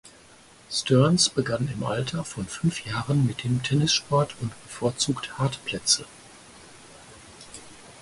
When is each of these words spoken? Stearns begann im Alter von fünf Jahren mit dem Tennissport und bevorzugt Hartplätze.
Stearns 0.71 1.29
begann 1.29 1.69
im 1.71 1.83
Alter 1.83 2.23
von 2.23 2.47
fünf 2.47 2.85
Jahren 2.87 3.27
mit 3.27 3.43
dem 3.43 3.61
Tennissport 3.61 4.35
und 4.41 4.49
bevorzugt 4.63 5.37
Hartplätze. 5.37 6.05